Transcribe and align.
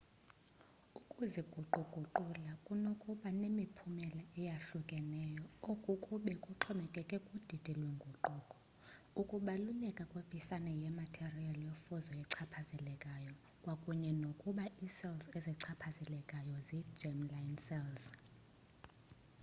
ukuziguquguqula 0.99 2.51
kunokuba 2.65 3.27
nemiphumela 3.41 4.21
eyohlukahlukeneyo 4.39 5.45
oku 5.71 5.91
kube 6.05 6.33
kuxhomekeke 6.43 7.17
kudidi 7.27 7.73
lwenguquko 7.79 8.35
ukubaluleka 9.21 10.03
kwepisana 10.11 10.71
yematerial 10.83 11.57
yofuzo 11.69 12.11
echaphazelekayo 12.23 13.33
kwakunye 13.63 14.11
nokuba 14.21 14.63
icells 14.85 15.25
ezichaphazelekileyo 15.37 16.57
zi 16.67 16.77
germ-line 16.99 17.55
cells 17.65 18.03